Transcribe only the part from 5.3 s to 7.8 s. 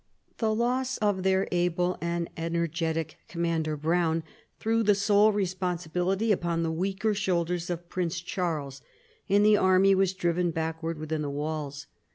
re sponsibility upon the weaker shoulders